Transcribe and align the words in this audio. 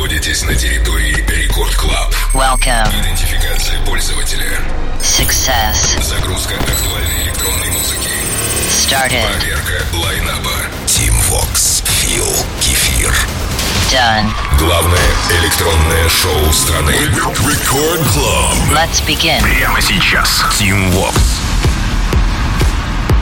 находитесь 0.00 0.42
на 0.44 0.54
территории 0.54 1.14
Record 1.28 1.74
Club. 1.74 2.14
Welcome. 2.32 2.88
Идентификация 3.02 3.78
пользователя. 3.84 4.58
Success. 5.02 6.02
Загрузка 6.02 6.54
актуальной 6.54 7.24
электронной 7.24 7.68
музыки. 7.68 8.08
Started. 8.70 9.26
Проверка 9.26 9.84
лайнапа. 9.92 10.52
Тим 10.86 11.12
Вокс. 11.28 11.84
Фил. 11.86 12.24
Кефир. 12.62 13.14
Done. 13.92 14.30
Главное 14.58 15.10
электронное 15.38 16.08
шоу 16.08 16.50
страны. 16.50 16.92
Record 16.92 18.00
Club. 18.14 18.54
Let's 18.72 19.06
begin. 19.06 19.42
Прямо 19.42 19.82
сейчас. 19.82 20.42
Тим 20.58 20.90
Вокс. 20.94 21.49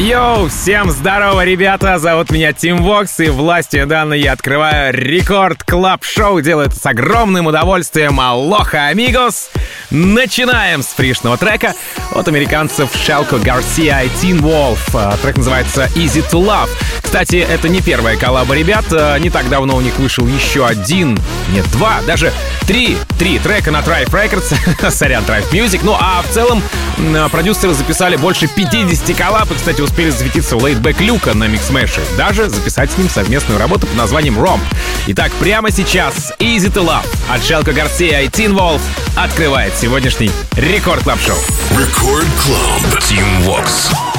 Йоу, 0.00 0.46
всем 0.46 0.90
здорово, 0.90 1.44
ребята! 1.44 1.98
Зовут 1.98 2.30
меня 2.30 2.52
Тим 2.52 2.84
Вокс, 2.84 3.18
и 3.18 3.30
властью 3.30 3.84
данной 3.88 4.20
я 4.20 4.30
открываю 4.30 4.94
Record 4.94 5.64
Club 5.64 6.04
Show 6.04 6.40
Делаю 6.40 6.68
это 6.68 6.76
с 6.76 6.86
огромным 6.86 7.48
удовольствием. 7.48 8.20
Aloha, 8.20 8.86
amigos! 8.86 9.50
Начинаем 9.90 10.82
с 10.82 10.88
фришного 10.88 11.38
трека 11.38 11.74
от 12.12 12.28
американцев 12.28 12.90
Shelco 13.06 13.38
Garcia 13.38 14.00
и 14.00 14.10
Teenwolf. 14.20 14.78
А, 14.92 15.16
Трек 15.16 15.38
называется 15.38 15.88
Easy 15.94 16.22
to 16.30 16.44
Love. 16.44 16.68
Кстати, 17.02 17.36
это 17.36 17.70
не 17.70 17.80
первая 17.80 18.18
коллаба 18.18 18.54
ребят. 18.54 18.84
А, 18.92 19.16
Не 19.16 19.30
так 19.30 19.48
давно 19.48 19.76
у 19.76 19.80
них 19.80 19.98
вышел 19.98 20.26
еще 20.26 20.66
один, 20.66 21.18
нет, 21.54 21.64
два, 21.72 22.02
даже 22.06 22.34
три, 22.66 22.98
три 23.18 23.38
трека 23.38 23.70
на 23.70 23.78
Tribe 23.78 24.10
Records. 24.10 24.90
Сорян, 24.90 25.24
Tribe 25.24 25.50
Music. 25.52 25.80
Ну, 25.82 25.96
а 25.98 26.22
в 26.22 26.34
целом 26.34 26.62
м, 26.98 27.30
продюсеры 27.30 27.72
записали 27.72 28.16
больше 28.16 28.46
50 28.46 29.16
коллаб 29.16 29.50
и, 29.50 29.54
кстати, 29.54 29.80
успели 29.80 30.10
засветиться 30.10 30.56
у 30.56 30.60
Laidback 30.60 31.00
Люка 31.00 31.32
на 31.32 31.44
Mixmash 31.44 31.89
е. 31.89 32.02
Даже 32.18 32.50
записать 32.50 32.90
с 32.92 32.98
ним 32.98 33.08
совместную 33.08 33.58
работу 33.58 33.86
под 33.86 33.96
названием 33.96 34.38
Romp. 34.38 34.60
Итак, 35.06 35.32
прямо 35.40 35.70
сейчас 35.70 36.34
Easy 36.38 36.70
to 36.70 36.84
Love 36.86 37.06
от 37.30 37.42
Shelco 37.42 37.72
Garcia 37.72 38.20
и 38.20 38.28
Teenwolf 38.28 38.82
открывает 39.16 39.72
сегодняшний 39.78 40.30
Record 40.56 41.04
Club 41.04 41.20
Show. 41.20 41.36
Record 41.70 42.26
Club. 42.42 43.00
Тим 43.00 43.44
Вокс. 43.46 44.17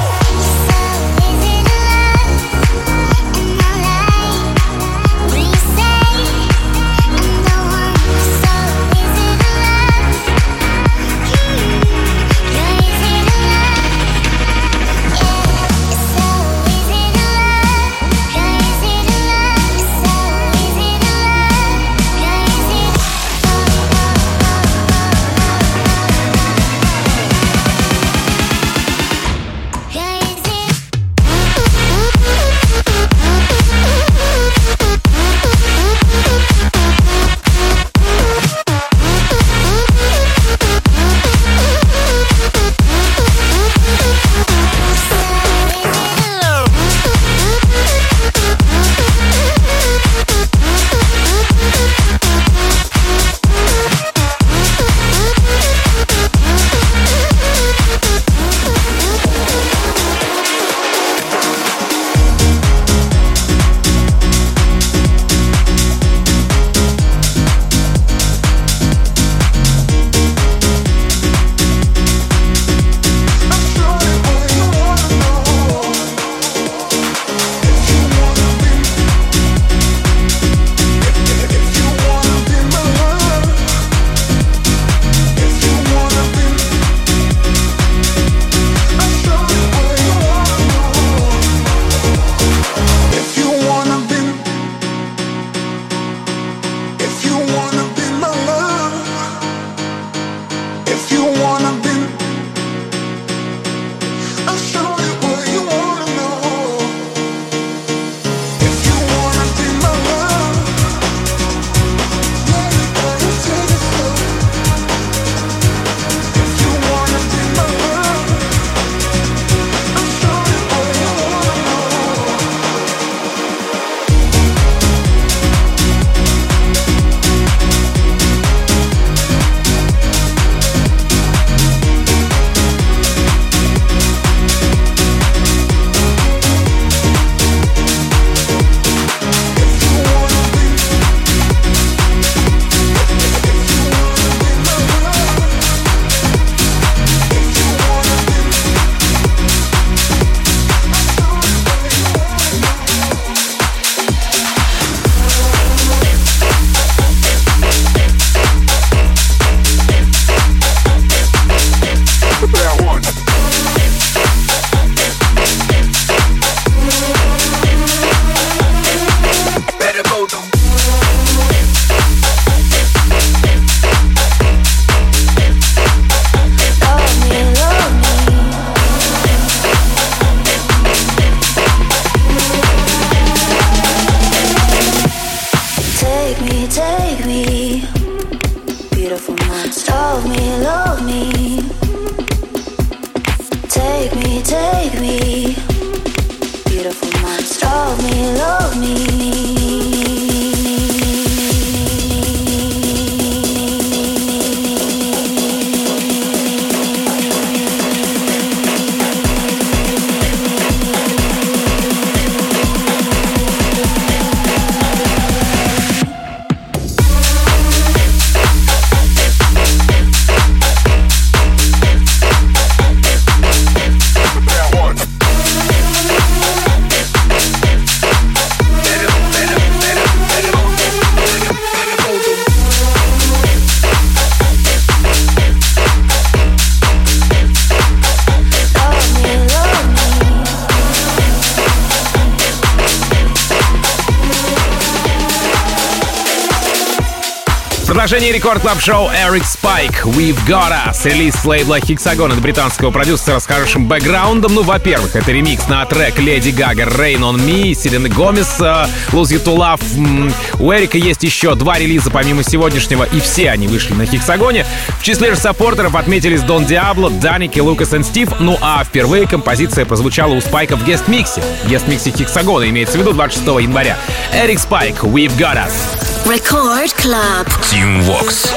Продолжение 248.10 248.36
Record 248.36 248.60
Club 248.60 248.80
Show 248.80 249.08
Eric 249.08 249.44
Spike 249.44 250.02
We've 250.02 250.36
Got 250.44 250.72
Us. 250.88 251.08
Релиз 251.08 251.36
с 251.36 251.44
лейбла 251.44 251.78
Hexagon 251.78 252.32
от 252.32 252.40
британского 252.40 252.90
продюсера 252.90 253.38
с 253.38 253.46
хорошим 253.46 253.86
бэкграундом. 253.86 254.52
Ну, 254.52 254.64
во-первых, 254.64 255.14
это 255.14 255.30
ремикс 255.30 255.68
на 255.68 255.86
трек 255.86 256.18
Леди 256.18 256.50
Гага 256.50 256.86
Rain 256.86 257.20
on 257.20 257.36
Me, 257.36 257.72
Селены 257.72 258.08
Гомес, 258.08 258.56
uh, 258.58 258.90
Lose 259.12 259.28
You 259.28 259.44
to 259.44 259.56
Love. 259.56 260.32
У 260.58 260.72
Эрика 260.72 260.98
есть 260.98 261.22
еще 261.22 261.54
два 261.54 261.78
релиза 261.78 262.10
помимо 262.10 262.42
сегодняшнего, 262.42 263.04
и 263.04 263.20
все 263.20 263.48
они 263.48 263.68
вышли 263.68 263.94
на 263.94 264.06
Hexagon 264.06 264.53
е. 264.53 264.66
В 264.98 265.04
числе 265.04 265.32
же 265.32 265.40
саппортеров 265.40 265.94
отметились 265.94 266.42
Дон 266.42 266.66
Диабло, 266.66 267.10
Данник, 267.10 267.60
Лукас 267.60 267.94
и 267.94 268.02
Стив. 268.02 268.28
Ну 268.40 268.58
а 268.60 268.82
впервые 268.82 269.28
композиция 269.28 269.84
прозвучала 269.84 270.34
у 270.34 270.40
Спайка 270.40 270.74
в 270.74 270.84
guest-миксе. 270.84 271.44
Guest-миксе 271.68 272.10
Hexagon 272.10 272.61
а 272.61 272.68
имеется 272.70 272.98
в 272.98 273.02
виду 273.02 273.12
26 273.12 273.46
января. 273.62 273.96
Эрик 274.34 274.58
Спайк, 274.58 275.04
We've 275.04 275.38
Got 275.38 275.58
Us. 275.58 276.09
Record 276.26 276.94
Club. 276.96 277.46
Tune 277.62 278.06
Walks. 278.06 278.52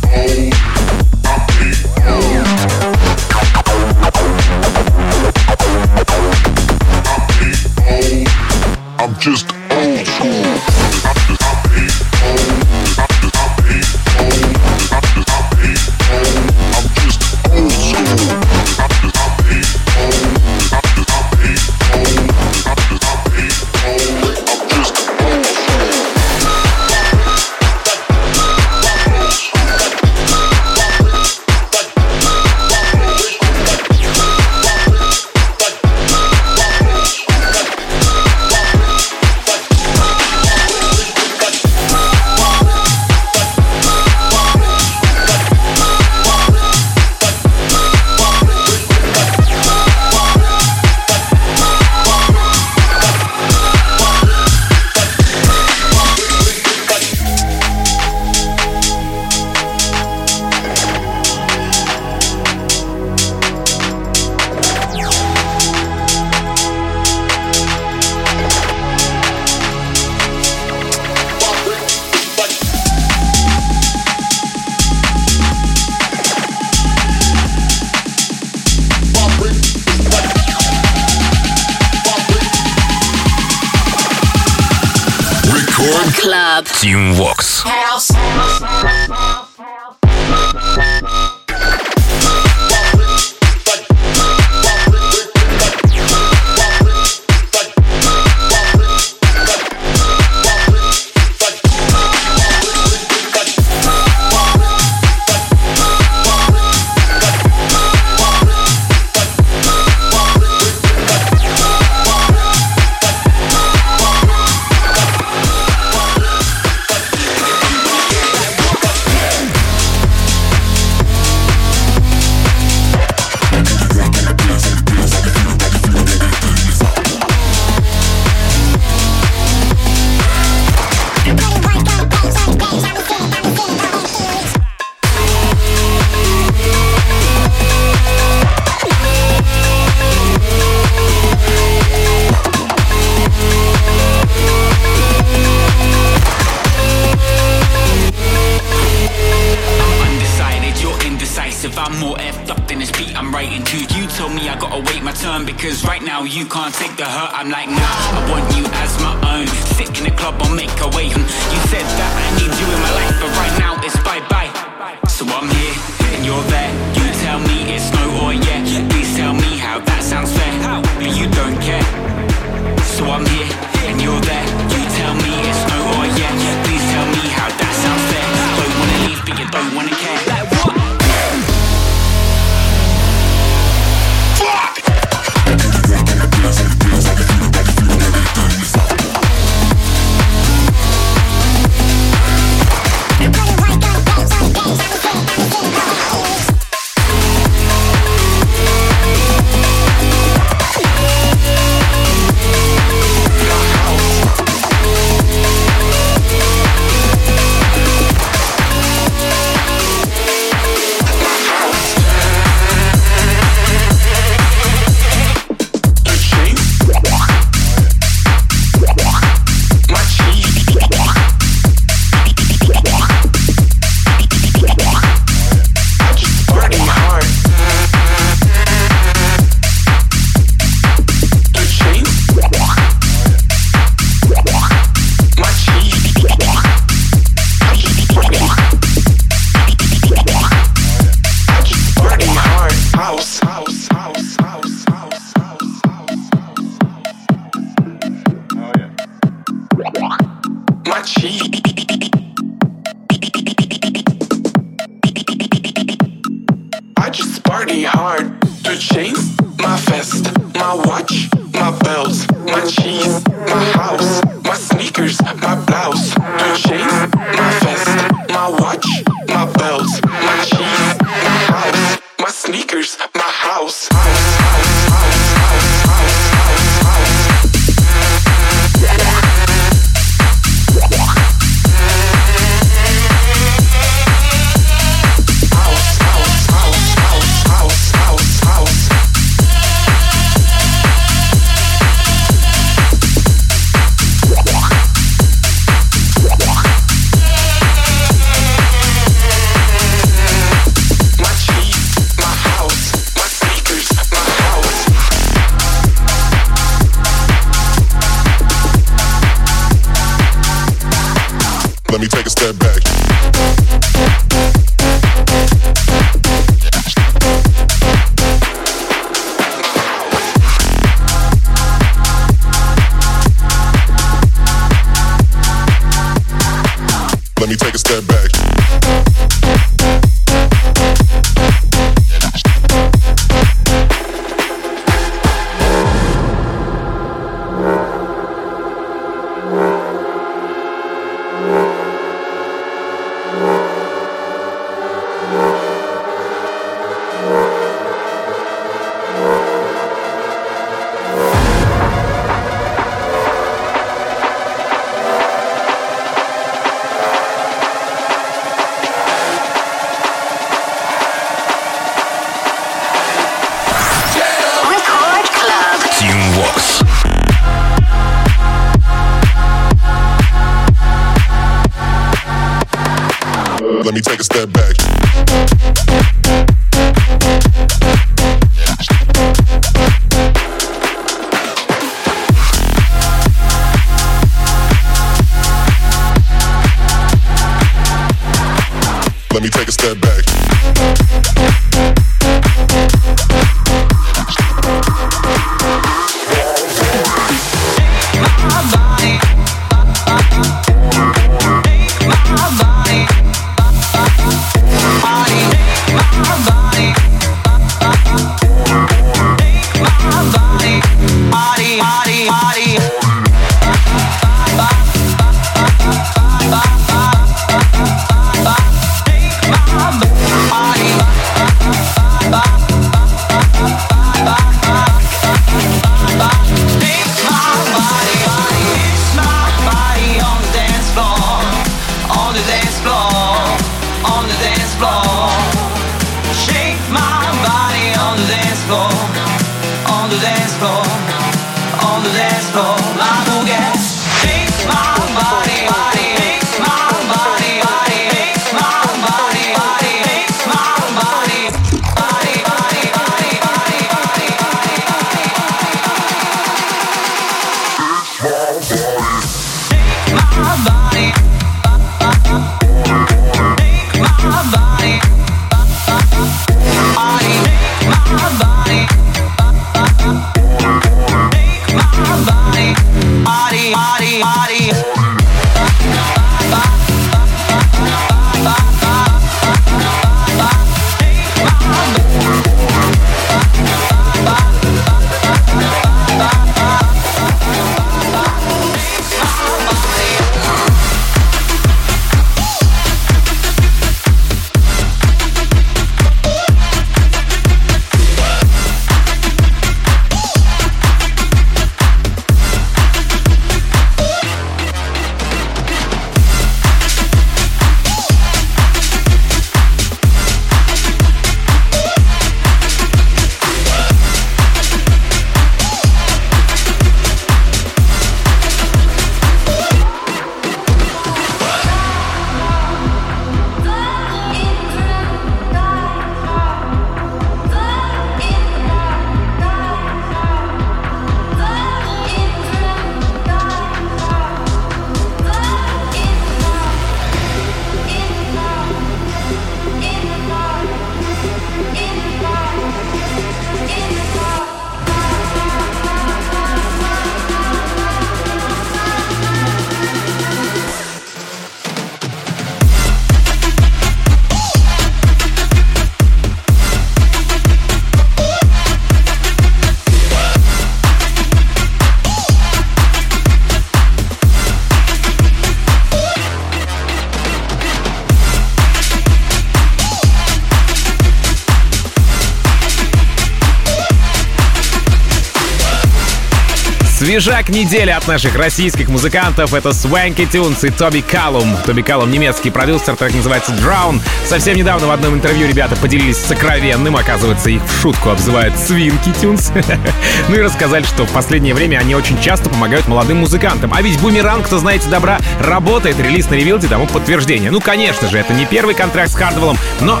Свежак 577.10 577.48
недели 577.48 577.90
от 577.90 578.06
наших 578.06 578.36
российских 578.36 578.88
музыкантов— 578.88 579.52
это 579.54 579.70
Swanky 579.70 580.30
Tunes 580.30 580.64
и 580.64 580.70
Тоби 580.70 581.00
Каллум. 581.00 581.56
Тоби 581.66 581.82
Каллум— 581.82 582.08
немецкий 582.12 582.50
продюсер, 582.50 582.94
трек 582.94 583.12
называется 583.12 583.50
Drown. 583.50 584.00
Совсем 584.24 584.56
недавно 584.56 584.86
в 584.86 584.92
одном 584.92 585.14
интервью 585.14 585.48
ребята 585.48 585.74
поделились 585.74 586.18
сокровенным, 586.18 586.94
оказывается, 586.94 587.50
их 587.50 587.64
в 587.64 587.82
шутку 587.82 588.10
обзывают 588.10 588.56
Свинки 588.56 589.10
Тюнс. 589.20 589.50
Ну 590.28 590.36
и 590.36 590.40
рассказали, 590.40 590.84
что 590.84 591.04
в 591.04 591.10
последнее 591.10 591.52
время 591.52 591.78
они 591.78 591.96
очень 591.96 592.20
часто 592.20 592.48
помогают 592.48 592.86
молодым 592.86 593.18
музыкантам. 593.18 593.74
А 593.74 593.82
ведь 593.82 593.98
Бумеранг, 594.00 594.46
кто 594.46 594.58
знаете 594.58 594.88
добра, 594.88 595.18
работает, 595.40 595.98
релиз 595.98 596.30
на 596.30 596.34
ревилде 596.34 596.68
тому 596.68 596.86
подтверждение. 596.86 597.50
Ну, 597.50 597.60
конечно 597.60 598.08
же, 598.08 598.18
это 598.18 598.34
не 598.34 598.46
первый 598.46 598.76
контракт 598.76 599.10
с 599.10 599.16
Хардвеллом, 599.16 599.58
но 599.80 600.00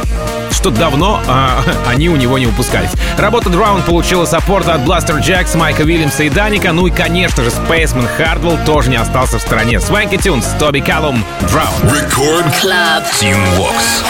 что 0.60 0.70
давно 0.70 1.20
а, 1.26 1.62
они 1.86 2.08
у 2.10 2.16
него 2.16 2.38
не 2.38 2.46
упускались. 2.46 2.90
Работа 3.16 3.48
Drown 3.48 3.82
получила 3.84 4.26
саппорт 4.26 4.68
от 4.68 4.84
Бластер 4.84 5.16
Джекс, 5.16 5.54
Майка 5.54 5.82
Уильямса 5.82 6.24
и 6.24 6.28
Даника, 6.28 6.72
ну 6.72 6.86
и, 6.86 6.90
конечно 7.00 7.42
же, 7.42 7.48
Spaceman 7.48 8.06
Hardwell 8.18 8.62
тоже 8.66 8.90
не 8.90 8.96
остался 8.96 9.38
в 9.38 9.40
стороне. 9.40 9.78
Swanky 9.78 10.18
Tunes, 10.18 10.44
Тоби 10.58 10.80
Каллум, 10.80 11.24
Drown. 11.40 11.82
Record 11.84 12.52
Club. 12.60 13.02
Team 13.18 13.38
Vox. 13.56 14.04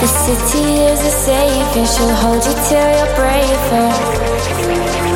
The 0.00 0.06
city 0.06 0.74
is 0.92 1.00
a 1.00 1.10
safe 1.10 1.76
and 1.76 1.88
she'll 1.88 2.14
hold 2.14 2.44
you 2.46 2.54
till 2.68 2.88
you're 2.98 3.14
braver. 3.16 5.07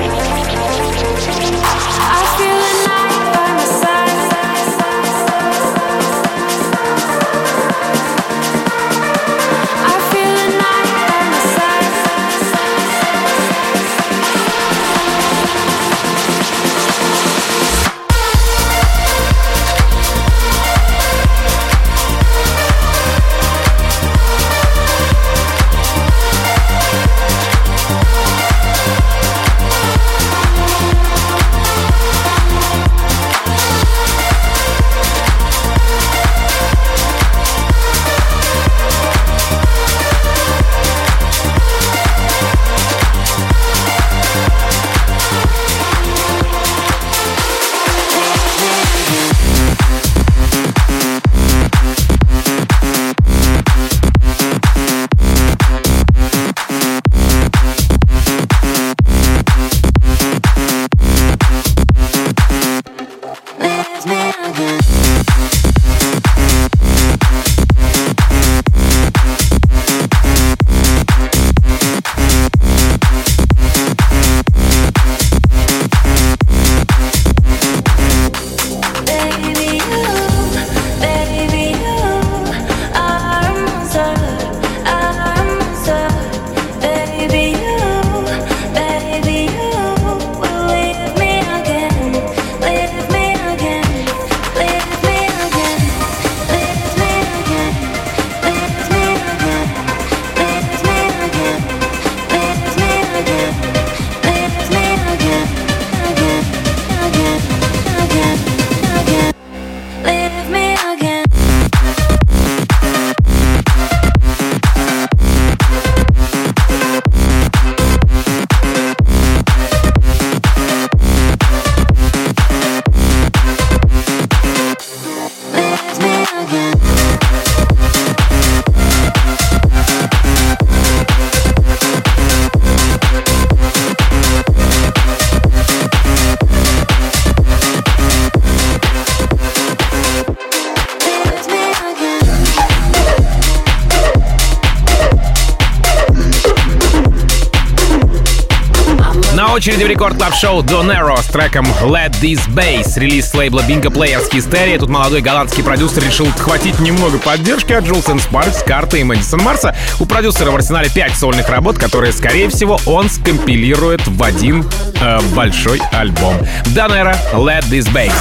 очереди 149.62 149.84
в 149.84 149.86
Record 149.86 150.16
Club 150.16 150.34
Show 150.34 150.60
Don 150.64 151.22
с 151.22 151.26
треком 151.26 151.64
Let 151.82 152.10
This 152.20 152.48
Bass, 152.48 152.98
релиз 152.98 153.32
лейбла 153.32 153.60
Bingo 153.60 153.92
Players 153.92 154.28
Hysteria. 154.32 154.76
Тут 154.76 154.88
молодой 154.88 155.20
голландский 155.20 155.62
продюсер 155.62 156.02
решил 156.02 156.26
хватить 156.36 156.80
немного 156.80 157.18
поддержки 157.18 157.72
от 157.72 157.84
Jewelz & 157.84 158.18
Sparks, 158.18 158.64
Карта 158.64 158.96
и 158.96 159.04
Мэдисон 159.04 159.40
Марса. 159.40 159.72
У 160.00 160.04
продюсера 160.04 160.50
в 160.50 160.56
арсенале 160.56 160.90
5 160.92 161.16
сольных 161.16 161.48
работ, 161.48 161.78
которые, 161.78 162.12
скорее 162.12 162.48
всего, 162.48 162.80
он 162.86 163.08
скомпилирует 163.08 164.04
в 164.04 164.20
один 164.24 164.68
э, 165.00 165.20
большой 165.32 165.80
альбом. 165.92 166.36
Don 166.74 167.16
Let 167.32 167.62
This 167.70 167.86
Bass. 167.92 168.12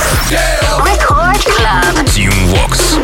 Record 0.86 1.44
Club. 1.44 2.06
Тим 2.06 2.32
Вокс. 2.52 3.00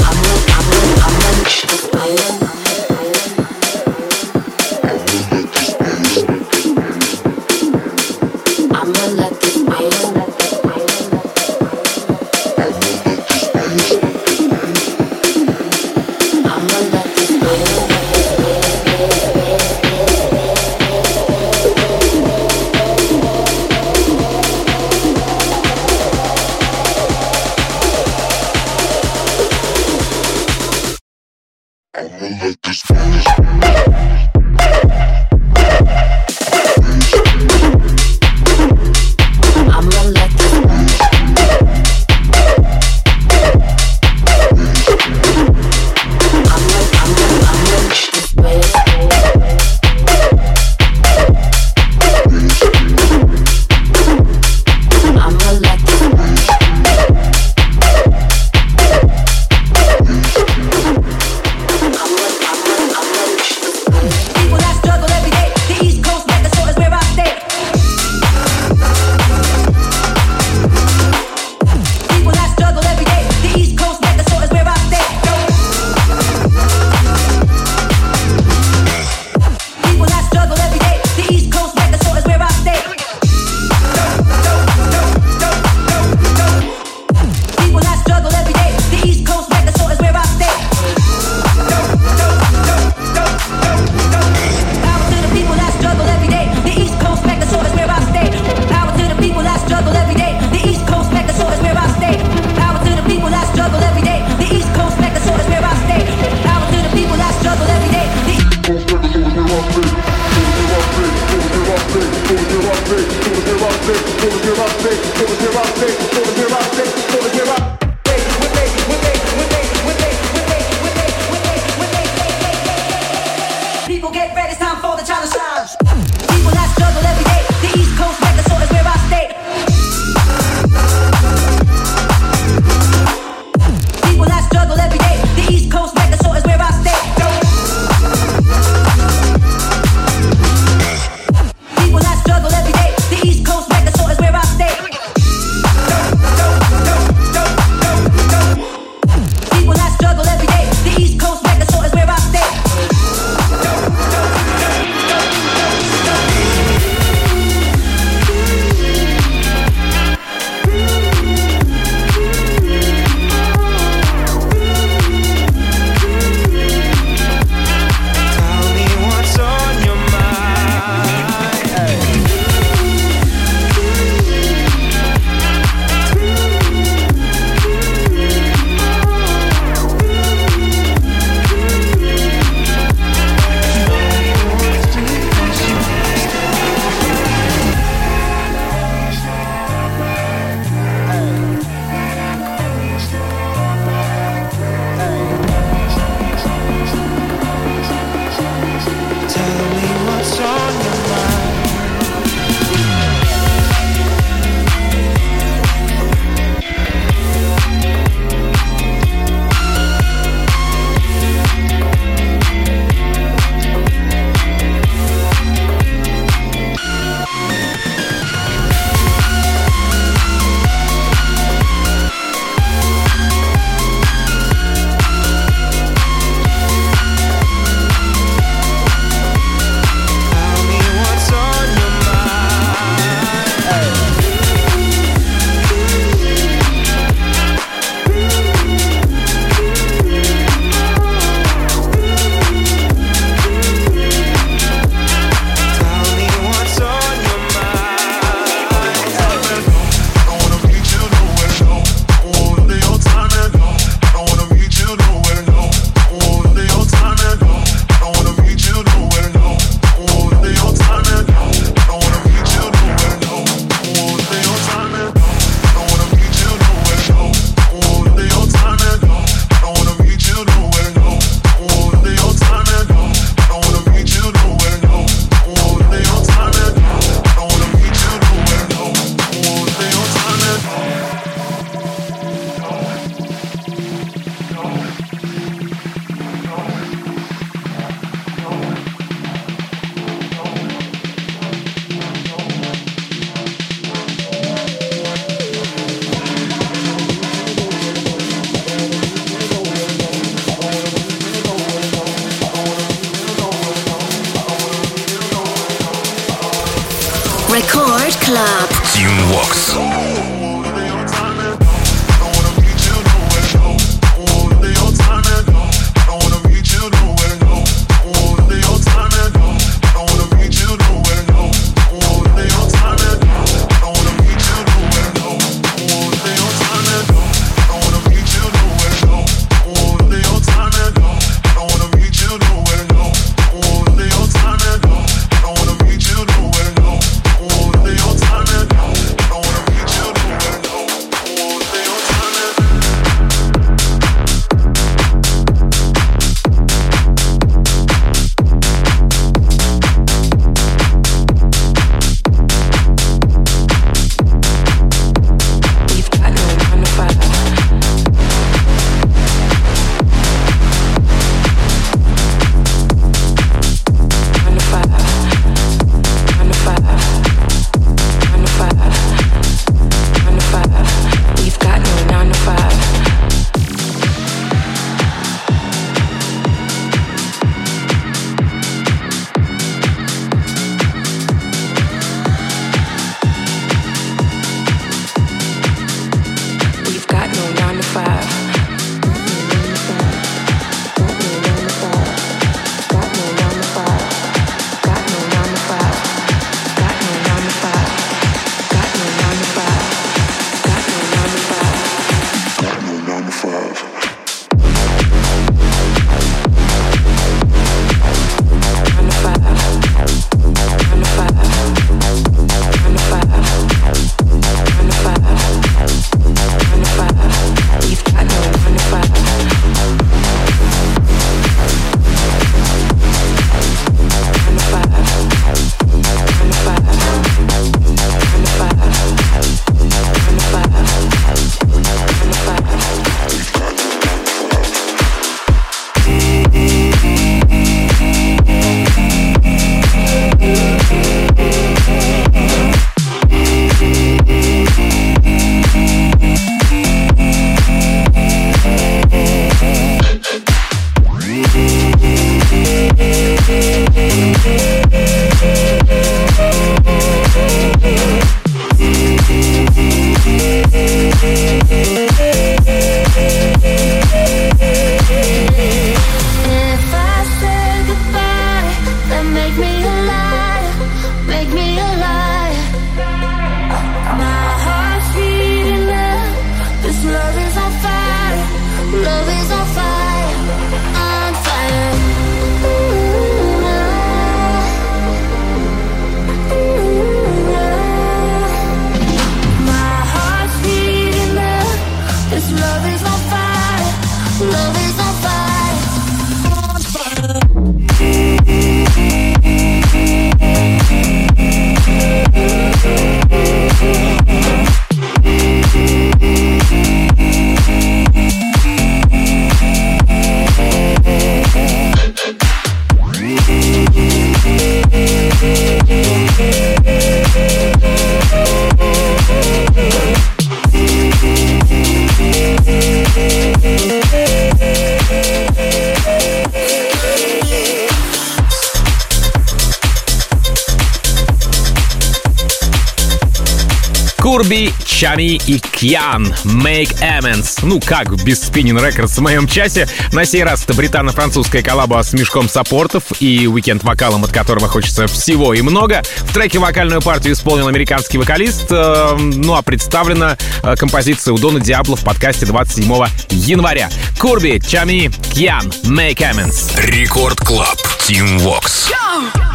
Чами 534.98 535.40
и 535.46 535.60
Кьян 535.60 536.34
Make 536.44 537.00
Amends. 537.02 537.60
Ну 537.62 537.80
как 537.80 538.16
без 538.24 538.42
Spinning 538.42 538.84
Records 538.84 539.10
в 539.10 539.20
моем 539.20 539.48
часе. 539.48 539.88
На 540.12 540.26
сей 540.26 540.44
раз 540.44 540.64
это 540.64 540.74
британо-французская 540.74 541.62
коллаба 541.62 542.02
с 542.02 542.14
мешком 542.14 542.50
саппортов 542.50 543.04
и 543.20 543.46
уикенд 543.46 543.84
вокалом, 543.84 544.24
от 544.24 544.32
которого 544.32 544.68
хочется 544.68 545.06
всего 545.06 545.54
и 545.54 545.62
много. 545.62 546.02
В 546.22 546.34
треке 546.34 546.58
вокальную 546.58 547.04
партию 547.04 547.36
исполнил 547.36 547.68
американский 547.68 548.18
вокалист. 548.18 548.72
э, 548.72 549.16
ну 549.20 549.54
а 549.54 549.62
представлена 549.62 550.36
э, 550.64 550.76
композиция 550.76 551.32
у 551.36 551.38
Дона 551.38 551.60
Диабло 551.60 551.96
в 551.96 552.04
подкасте 552.04 552.48
27 552.48 552.92
января. 553.30 553.92
Curbi, 554.20 554.60
Чами, 554.68 555.12
Кьян 555.32 555.68
Make 555.84 556.28
Amends. 556.28 556.72
Record 556.76 557.40
Club. 557.42 557.78
Тим 558.00 558.40
Вокс. 558.40 558.90
Cause 558.90 559.47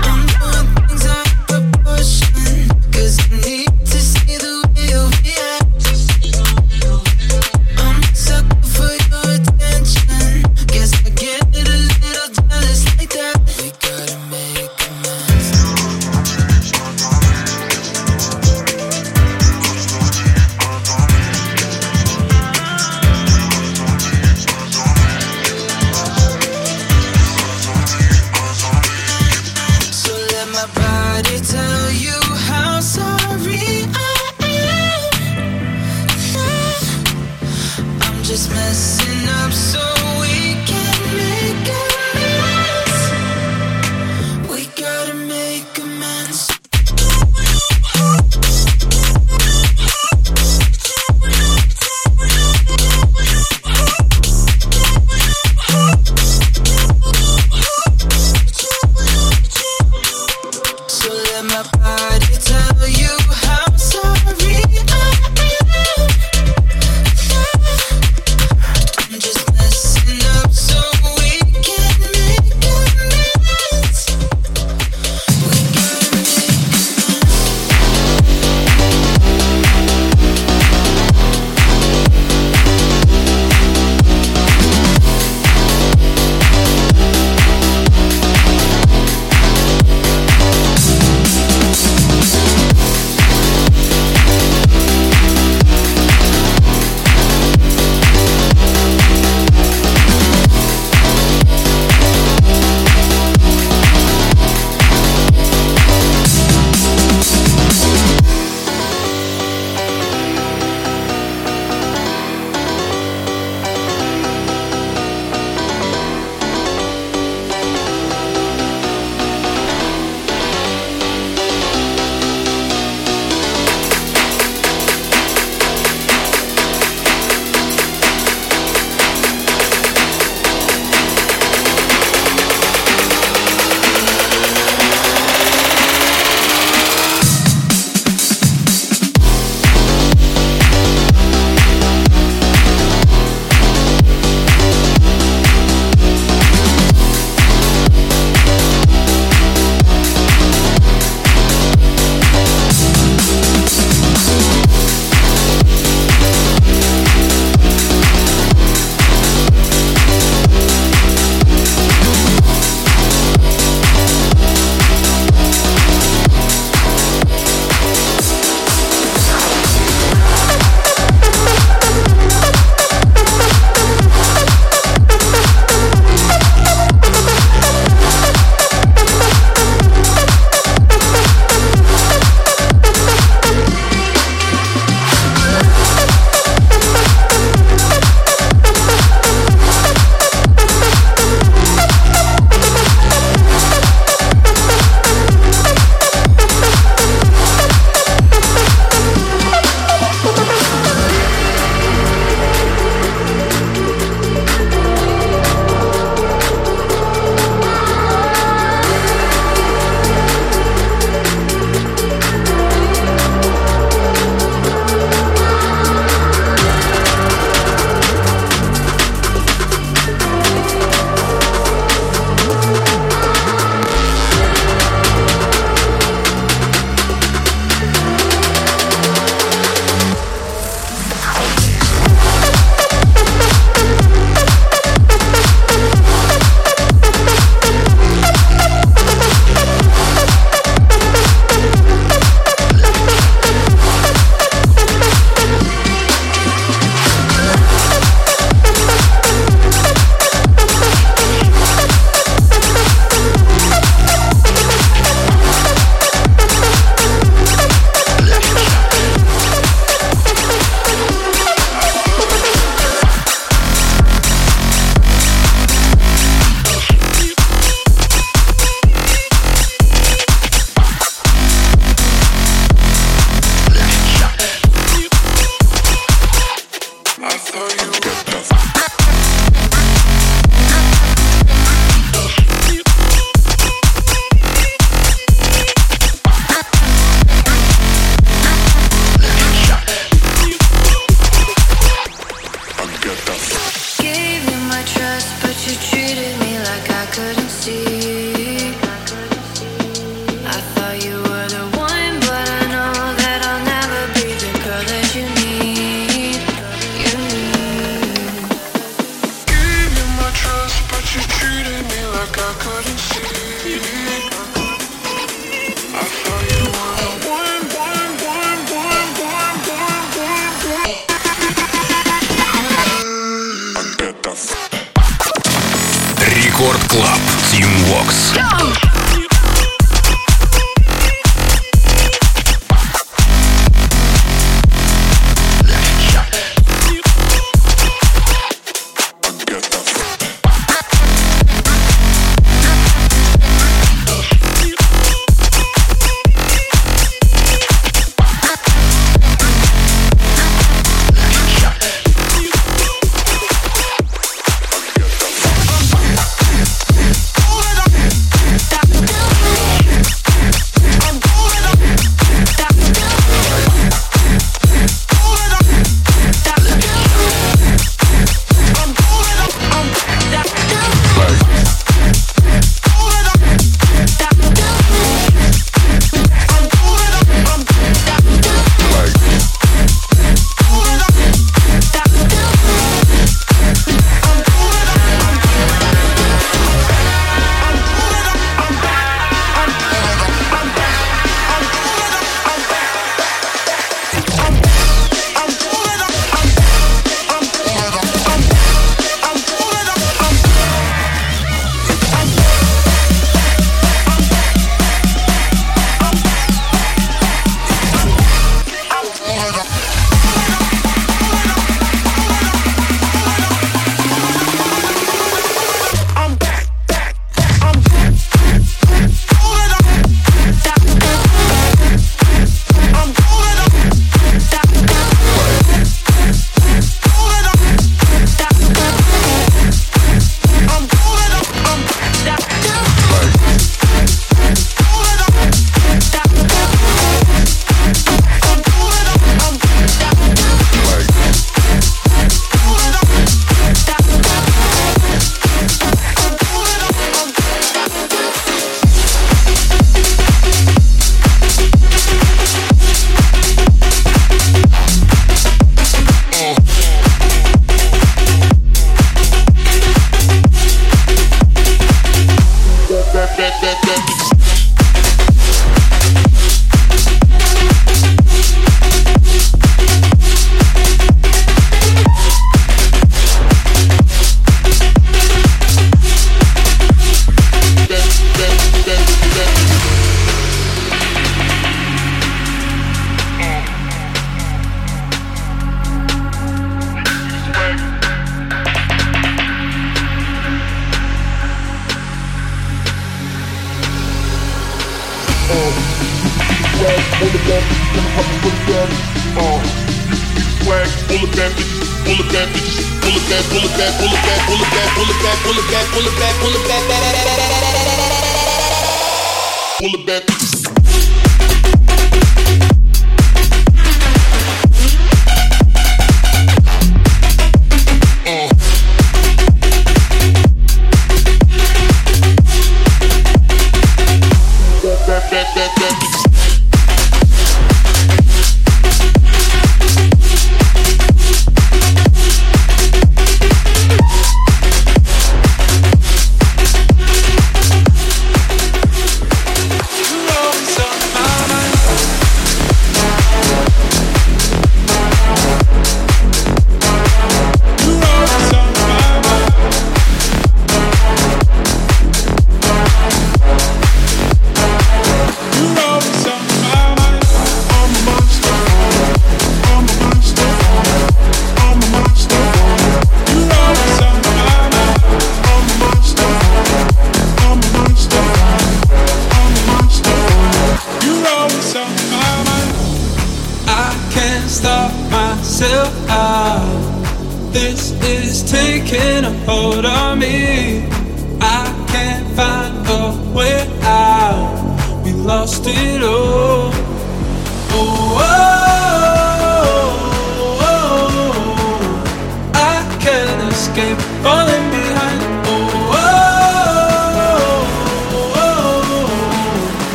pull 509.83 510.01
it 510.01 510.07
back. 510.07 510.42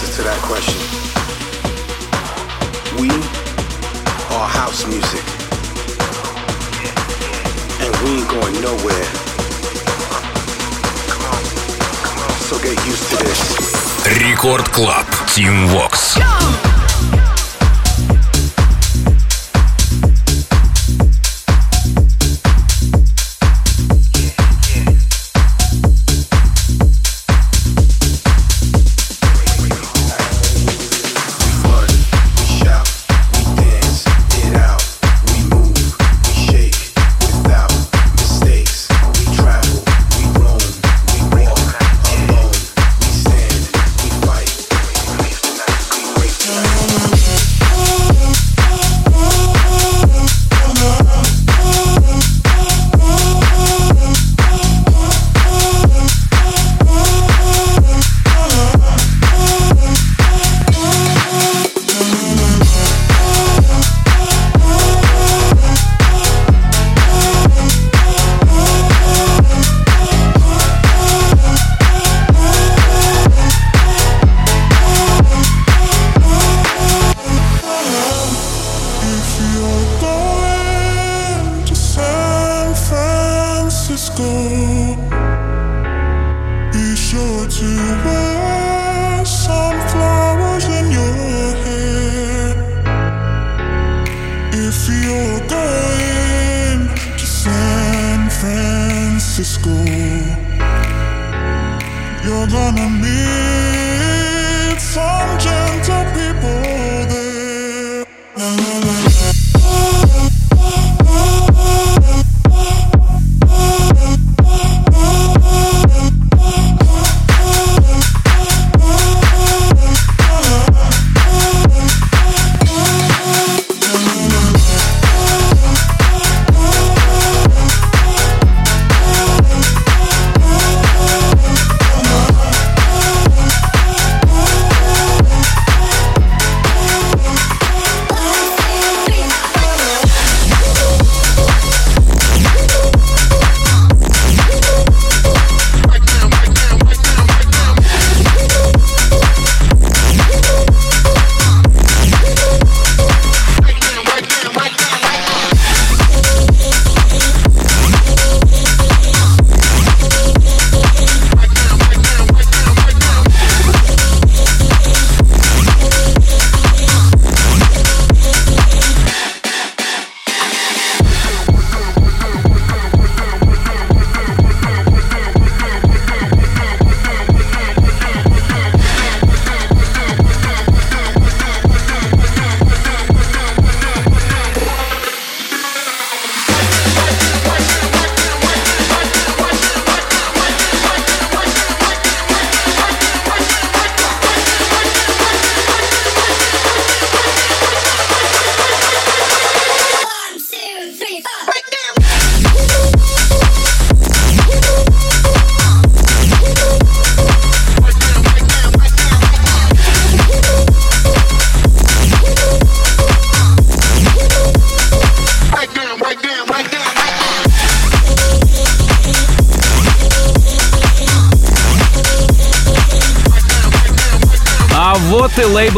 answers 0.00 0.16
to 0.16 0.22
that 0.22 0.40
question. 0.40 0.80
We 3.00 3.10
are 4.34 4.48
house 4.48 4.86
music. 4.86 5.24
And 7.84 7.92
we 8.02 8.20
ain't 8.20 8.28
going 8.28 8.56
nowhere. 8.62 9.08
So 12.48 12.58
get 12.58 12.76
used 12.86 13.06
to 13.10 13.16
this. 13.24 13.40
Рекорд 14.06 14.68
Клаб. 14.70 15.06
Тим 15.34 15.68
Вокс. 15.68 15.89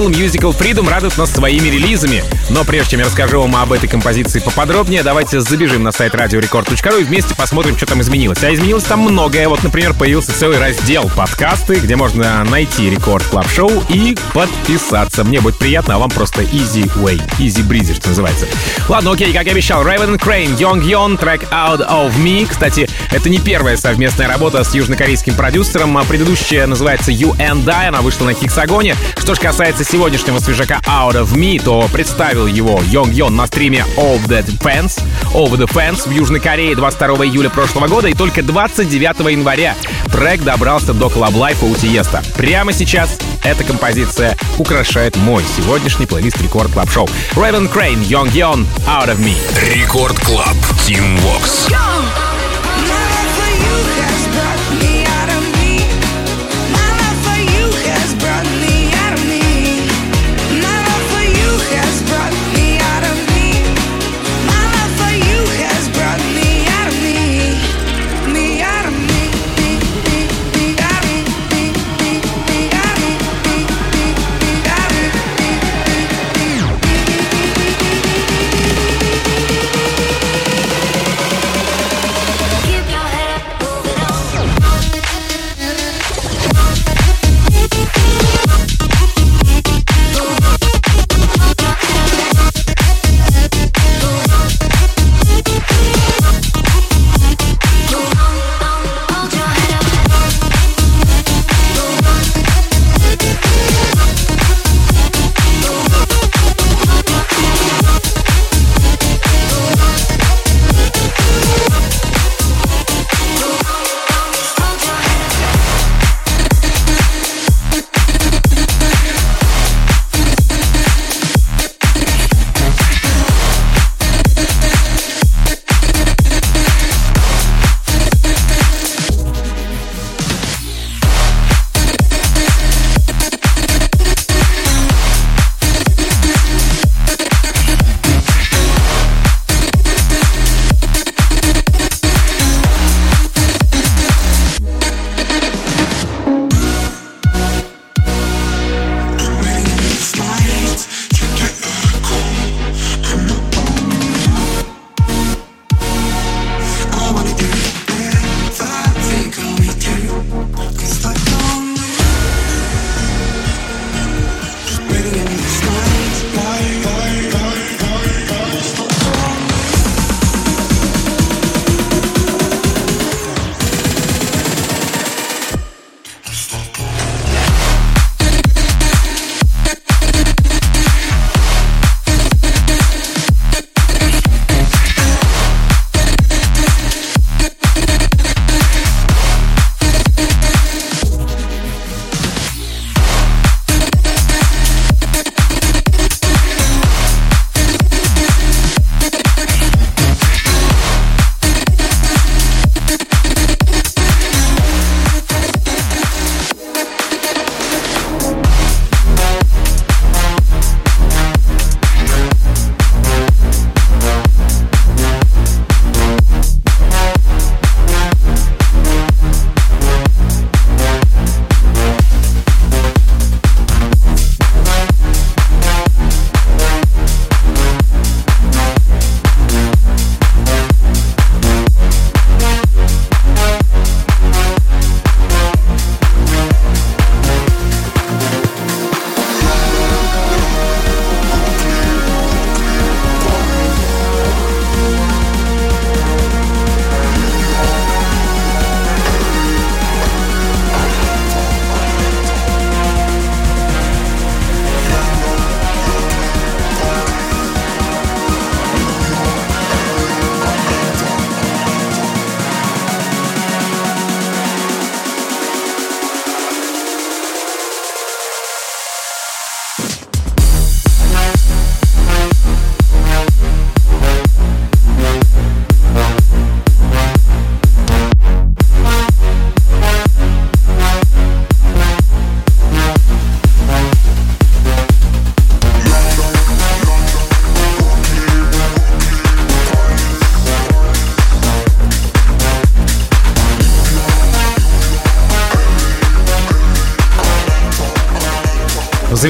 Лейбл 0.04 0.10
Musical 0.10 0.58
Freedom 0.58 0.90
радует 0.90 1.18
нас 1.18 1.32
своими 1.32 1.70
релизами. 1.70 2.24
Но 2.50 2.64
прежде 2.64 2.92
чем 2.92 3.00
я 3.02 3.06
расскажу 3.06 3.42
вам 3.42 3.56
об 3.56 3.72
этой 3.72 3.88
композиции 3.88 4.40
поподробнее, 4.40 5.04
давайте 5.04 5.40
забежим 5.40 5.84
на 5.84 5.92
сайт 5.92 6.14
radiorecord.ru 6.14 7.02
и 7.02 7.04
вместе 7.04 7.36
посмотрим, 7.36 7.78
что 7.78 7.86
там 7.86 8.02
изменилось. 8.02 8.44
А 8.44 8.54
изменилось 8.54 8.84
там 8.84 9.00
многое. 9.02 9.48
Вот, 9.48 9.64
например, 9.64 9.94
появился 9.94 10.38
целый 10.38 10.60
раздел 10.60 11.10
подкасты, 11.16 11.76
где 11.76 11.96
можно 11.96 12.44
найти 12.44 12.90
Record 12.90 13.24
Club 13.26 13.48
Show 13.50 13.84
и 13.90 14.18
подписаться. 14.34 15.24
Мне 15.24 15.42
будет 15.42 15.58
приятно, 15.58 15.96
а 15.96 16.00
вам 16.00 16.10
просто 16.10 16.42
easy 16.42 16.92
way, 16.96 17.22
easy 17.40 17.66
breezy, 17.66 17.96
что 17.96 18.10
называется. 18.10 18.46
Ладно, 18.90 19.12
окей, 19.12 19.32
как 19.34 19.48
и 19.48 19.50
обещал, 19.50 19.84
Raven 19.84 20.20
Crane, 20.20 20.58
Young 20.58 20.84
Yon, 20.84 21.18
трек 21.18 21.44
Out 21.52 21.88
of 21.88 22.14
Me. 22.18 22.48
Кстати, 22.50 22.90
это 23.14 23.30
не 23.30 23.38
первая 23.38 23.78
совместная 23.78 24.28
работа 24.28 24.64
с 24.64 24.74
южнокорейским 24.74 25.36
продюсером, 25.36 25.98
а 25.98 26.04
предыдущая 26.04 26.66
называется 26.66 27.12
You 27.12 27.38
and 27.38 27.70
I, 27.70 27.90
она 27.90 28.02
вышла 28.02 28.26
на 28.26 28.34
Hexagon 28.34 28.82
е. 28.82 28.96
Что 29.18 29.36
же 29.36 29.42
касается 29.42 29.84
сегодняшнего 29.84 30.40
свежака 30.40 30.82
Out 30.88 31.14
of 31.14 31.34
Me, 31.34 31.62
то 31.64 31.88
представил 31.94 32.48
его 32.48 32.82
Йонг 32.90 33.14
Йон 33.14 33.36
на 33.36 33.46
стриме 33.48 33.86
All 33.98 34.20
the 34.26 34.44
Fans, 34.60 35.02
Over 35.34 35.58
the 35.58 35.72
Fans 35.72 36.10
в 36.10 36.12
Южной 36.12 36.40
Корее 36.40 36.76
22 36.76 37.26
июля 37.26 37.50
прошлого 37.50 37.88
года, 37.88 38.08
и 38.08 38.14
только 38.14 38.42
29 38.42 39.32
января 39.32 39.76
трек 40.12 40.42
добрался 40.42 40.94
до 40.94 41.08
Life 41.08 41.64
у 41.64 41.76
Тиеста. 41.76 42.24
Прямо 42.36 42.74
сейчас 42.74 43.18
эта 43.44 43.64
композиция 43.64 44.36
украшает 44.58 45.16
мой 45.18 45.44
сегодняшний 45.56 46.08
плейлист 46.08 46.42
Record 46.42 46.72
Club 46.72 46.90
Show. 46.90 47.08
Raven 47.36 47.72
Crane, 47.72 48.04
Young 48.04 48.32
Yon, 48.32 48.66
Out 48.88 49.10
of 49.10 49.20
Me. 49.20 49.36
Record 49.76 50.20
Club. 50.20 50.56
Тим 50.86 51.18
Вокс. 51.18 51.68
My 51.70 51.93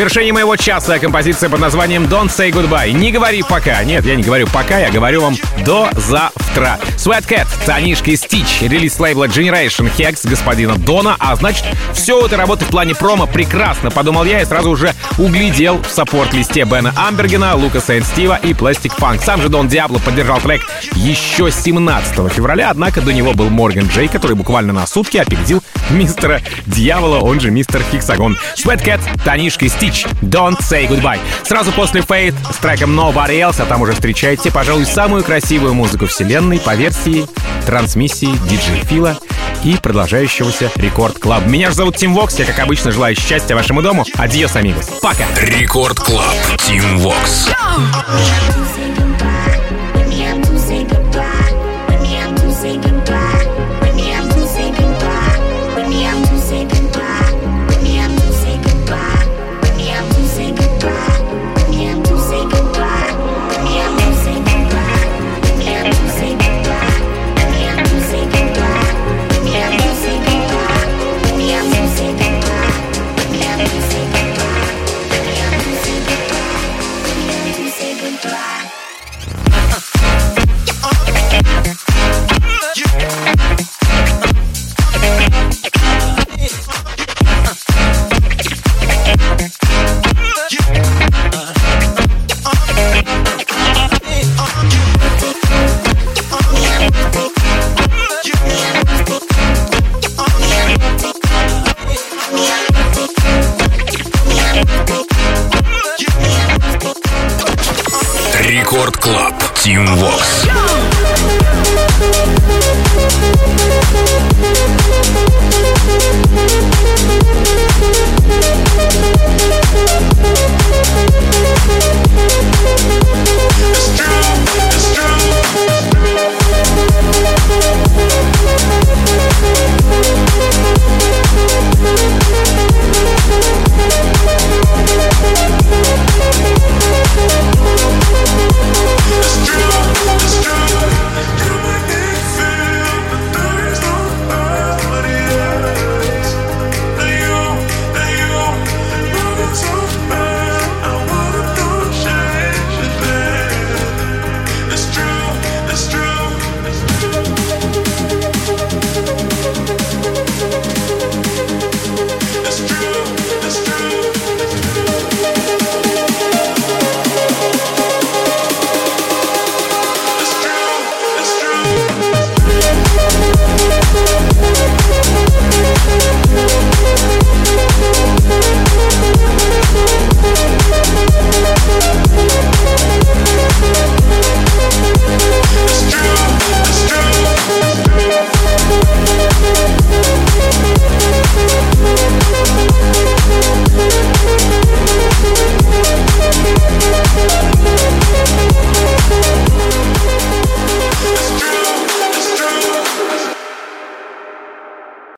завершение 0.03 0.33
моего 0.33 0.57
часа 0.57 0.99
композиция 0.99 1.49
под 1.49 1.61
названием 1.61 2.03
Don't 2.03 2.27
Say 2.27 2.51
Goodbye. 2.51 2.91
Не 2.91 3.09
говори 3.09 3.41
пока. 3.41 3.81
Нет, 3.85 4.03
я 4.05 4.15
не 4.15 4.23
говорю 4.23 4.47
пока, 4.51 4.77
я 4.77 4.91
говорю 4.91 5.21
вам 5.21 5.37
до 5.65 5.89
завтра. 5.95 6.42
Sweat 6.53 7.27
Cat, 7.27 7.47
Танишка 7.65 8.15
Стич, 8.15 8.61
релиз 8.61 8.99
лейбла 8.99 9.25
Generation 9.25 9.91
Hex 9.97 10.27
господина 10.29 10.75
Дона. 10.75 11.15
А 11.19 11.35
значит, 11.35 11.65
все 11.93 12.25
это 12.25 12.37
работает 12.37 12.69
в 12.69 12.71
плане 12.71 12.93
промо 12.93 13.25
прекрасно, 13.25 13.89
подумал 13.89 14.23
я 14.23 14.41
и 14.41 14.45
сразу 14.45 14.69
уже 14.69 14.93
углядел 15.17 15.81
в 15.81 15.87
саппорт-листе 15.87 16.63
Бена 16.63 16.93
Амбергена, 16.95 17.55
Лукаса 17.55 17.97
Энд 17.97 18.05
Стива 18.05 18.39
и 18.41 18.53
Plastic 18.53 18.93
Funk. 18.97 19.23
Сам 19.23 19.41
же 19.41 19.49
Дон 19.49 19.67
Диабло 19.67 19.97
поддержал 19.97 20.39
трек 20.41 20.61
еще 20.93 21.51
17 21.51 22.31
февраля, 22.31 22.69
однако 22.69 23.01
до 23.01 23.11
него 23.13 23.33
был 23.33 23.49
Морган 23.49 23.87
Джей, 23.87 24.07
который 24.07 24.35
буквально 24.35 24.73
на 24.73 24.85
сутки 24.85 25.17
опередил 25.17 25.63
мистера 25.89 26.41
Дьявола, 26.67 27.19
он 27.19 27.39
же 27.39 27.51
мистер 27.51 27.81
Hexagon. 27.91 28.37
Sweat 28.55 28.83
Cat, 28.83 29.01
Танишка 29.25 29.67
Стич, 29.67 30.05
Don't 30.21 30.59
Say 30.59 30.87
Goodbye. 30.87 31.19
Сразу 31.43 31.71
после 31.71 32.01
Fate 32.01 32.35
с 32.51 32.57
треком 32.57 32.97
Nobody 32.97 33.39
Else, 33.39 33.61
а 33.61 33.65
там 33.65 33.81
уже 33.81 33.93
встречаете, 33.93 34.51
пожалуй, 34.51 34.85
самую 34.85 35.23
красивую 35.23 35.73
музыку 35.73 36.05
вселенной 36.05 36.42
по 36.65 36.75
версии 36.75 37.25
трансмиссии 37.65 38.37
диджей 38.49 38.83
Фила 38.83 39.17
и 39.63 39.77
продолжающегося 39.77 40.71
Record 40.75 41.19
Club. 41.19 41.45
Меня 41.47 41.69
же 41.69 41.75
зовут 41.75 41.95
Тим 41.95 42.13
Вокс, 42.13 42.37
я, 42.39 42.45
как 42.45 42.59
обычно, 42.59 42.91
желаю 42.91 43.15
счастья 43.15 43.55
вашему 43.55 43.81
дому. 43.81 44.05
Adiós, 44.15 44.55
amigos. 44.55 44.89
Пока! 45.01 45.25
Record 45.37 45.99
Club. 45.99 46.35
Тим 46.57 46.97
Вокс. 46.99 47.47
Рекорд 47.49 49.12